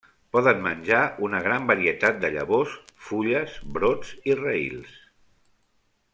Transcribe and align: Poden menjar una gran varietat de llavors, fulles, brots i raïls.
Poden 0.35 0.61
menjar 0.67 1.01
una 1.27 1.41
gran 1.47 1.67
varietat 1.71 2.17
de 2.23 2.31
llavors, 2.37 2.73
fulles, 3.09 3.59
brots 3.77 4.15
i 4.33 4.39
raïls. 4.41 4.99